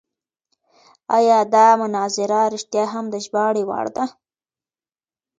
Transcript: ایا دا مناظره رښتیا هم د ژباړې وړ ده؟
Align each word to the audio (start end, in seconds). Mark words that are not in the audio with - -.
ایا 1.17 1.39
دا 1.53 1.67
مناظره 1.81 2.39
رښتیا 2.53 2.85
هم 2.93 3.05
د 3.13 3.15
ژباړې 3.25 3.63
وړ 3.69 3.85
ده؟ 3.95 4.05